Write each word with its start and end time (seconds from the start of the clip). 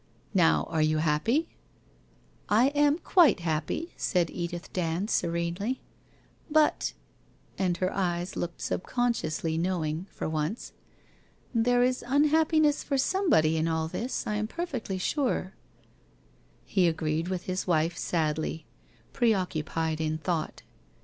Now, 0.33 0.63
are 0.71 0.81
you 0.81 0.97
happy?' 0.97 1.47
'I 2.49 2.69
am 2.69 2.97
quite 2.97 3.41
happy/ 3.41 3.93
said 3.95 4.31
Edith 4.31 4.73
Dand 4.73 5.11
serenely. 5.11 5.79
* 6.17 6.49
But' 6.59 6.93
And 7.59 7.77
her 7.77 7.93
eyes 7.93 8.35
looked 8.35 8.61
subconsciously 8.61 9.59
knowing, 9.59 10.07
for 10.09 10.27
once.' 10.27 10.73
There 11.53 11.83
is 11.83 12.03
unhappiness 12.07 12.83
for 12.83 12.97
somebody 12.97 13.57
in 13.57 13.67
all 13.67 13.87
this, 13.87 14.25
I 14.25 14.37
am 14.37 14.47
perfectly 14.47 14.97
sure/ 14.97 15.53
He 16.65 16.87
agreed 16.87 17.27
with 17.27 17.43
his 17.43 17.67
wife 17.67 17.95
sadly, 17.95 18.65
preoccupied 19.13 20.01
in 20.01 20.17
thought. 20.17 20.63